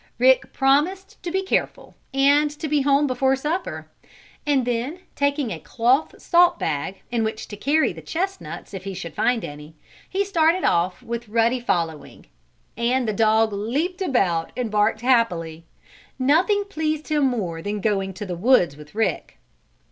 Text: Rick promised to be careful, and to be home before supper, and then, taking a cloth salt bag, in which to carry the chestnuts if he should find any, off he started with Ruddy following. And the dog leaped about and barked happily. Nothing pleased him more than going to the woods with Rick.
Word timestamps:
Rick 0.17 0.51
promised 0.51 1.21
to 1.21 1.29
be 1.29 1.43
careful, 1.43 1.93
and 2.11 2.49
to 2.49 2.67
be 2.67 2.81
home 2.81 3.05
before 3.05 3.35
supper, 3.35 3.87
and 4.47 4.65
then, 4.65 4.97
taking 5.15 5.51
a 5.51 5.59
cloth 5.59 6.19
salt 6.19 6.57
bag, 6.57 7.03
in 7.11 7.23
which 7.23 7.47
to 7.49 7.55
carry 7.55 7.93
the 7.93 8.01
chestnuts 8.01 8.73
if 8.73 8.83
he 8.83 8.95
should 8.95 9.13
find 9.13 9.45
any, 9.45 9.67
off 9.67 10.07
he 10.09 10.25
started 10.25 10.93
with 11.03 11.29
Ruddy 11.29 11.59
following. 11.59 12.25
And 12.75 13.07
the 13.07 13.13
dog 13.13 13.53
leaped 13.53 14.01
about 14.01 14.51
and 14.57 14.71
barked 14.71 15.01
happily. 15.01 15.65
Nothing 16.17 16.63
pleased 16.65 17.09
him 17.09 17.25
more 17.27 17.61
than 17.61 17.79
going 17.79 18.11
to 18.15 18.25
the 18.25 18.35
woods 18.35 18.75
with 18.75 18.95
Rick. 18.95 19.37